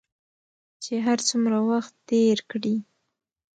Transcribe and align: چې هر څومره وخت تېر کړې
چې 0.83 0.93
هر 1.05 1.19
څومره 1.29 1.57
وخت 1.69 1.93
تېر 2.09 2.37
کړې 2.51 2.75